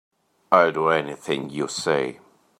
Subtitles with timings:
[0.51, 2.19] I'll do anything you say.